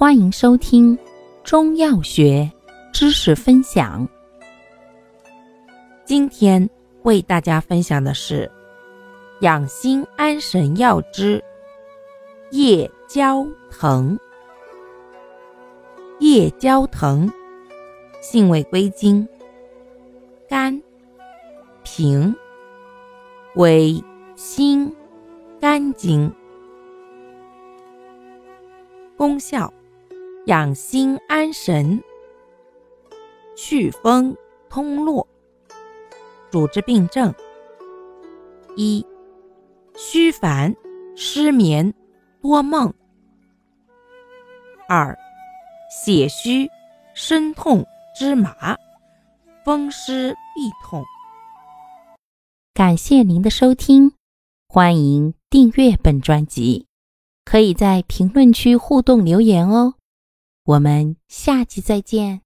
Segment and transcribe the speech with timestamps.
[0.00, 0.98] 欢迎收听
[1.44, 2.50] 中药学
[2.90, 4.08] 知识分享。
[6.06, 6.66] 今天
[7.02, 8.50] 为大家分享的是
[9.42, 11.44] 养心安神药之
[12.50, 14.18] 夜交藤。
[16.18, 17.30] 夜交藤
[18.22, 19.28] 性味归经：
[20.48, 20.82] 肝、
[21.82, 22.34] 平，
[23.54, 24.02] 为
[24.34, 24.90] 心、
[25.60, 26.32] 肝经。
[29.14, 29.70] 功效。
[30.50, 32.02] 养心安神，
[33.54, 34.36] 祛风
[34.68, 35.24] 通络。
[36.50, 37.32] 主治病症：
[38.74, 39.06] 一、
[39.94, 40.74] 虚烦、
[41.14, 41.94] 失眠、
[42.42, 42.90] 多梦；
[44.88, 45.16] 二、
[45.88, 46.68] 血虚、
[47.14, 47.86] 身痛、
[48.18, 48.76] 肢麻、
[49.64, 51.04] 风湿痹痛。
[52.74, 54.14] 感谢您的收听，
[54.68, 56.88] 欢迎订阅本专辑，
[57.44, 59.94] 可以在评论区互动留言哦。
[60.70, 62.42] 我们下期再见。